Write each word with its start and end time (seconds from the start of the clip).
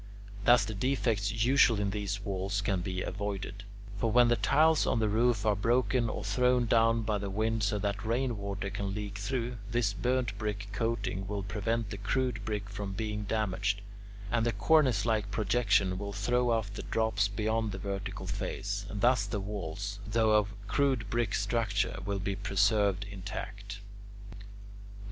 Thus 0.45 0.65
the 0.65 0.73
defects 0.73 1.31
usual 1.45 1.79
in 1.79 1.91
these 1.91 2.21
walls 2.25 2.61
can 2.61 2.81
be 2.81 3.03
avoided. 3.03 3.63
For 3.99 4.09
when 4.11 4.29
the 4.29 4.35
tiles 4.35 4.87
on 4.87 4.97
the 4.97 5.07
roof 5.07 5.45
are 5.45 5.55
broken 5.55 6.09
or 6.09 6.23
thrown 6.23 6.65
down 6.65 7.03
by 7.03 7.19
the 7.19 7.29
wind 7.29 7.61
so 7.61 7.77
that 7.77 8.03
rainwater 8.03 8.71
can 8.71 8.95
leak 8.95 9.19
through, 9.19 9.57
this 9.69 9.93
burnt 9.93 10.35
brick 10.39 10.69
coating 10.71 11.27
will 11.27 11.43
prevent 11.43 11.91
the 11.91 11.99
crude 11.99 12.43
brick 12.45 12.67
from 12.67 12.93
being 12.93 13.25
damaged, 13.25 13.81
and 14.31 14.43
the 14.43 14.53
cornice 14.53 15.05
like 15.05 15.29
projection 15.29 15.99
will 15.99 16.13
throw 16.13 16.49
off 16.49 16.73
the 16.73 16.81
drops 16.81 17.27
beyond 17.27 17.71
the 17.71 17.77
vertical 17.77 18.25
face, 18.25 18.87
and 18.89 19.01
thus 19.01 19.27
the 19.27 19.39
walls, 19.39 19.99
though 20.07 20.31
of 20.31 20.55
crude 20.67 21.11
brick 21.11 21.35
structure, 21.35 21.99
will 22.07 22.17
be 22.17 22.35
preserved 22.35 23.05
intact. 23.11 23.81
19. 24.31 24.41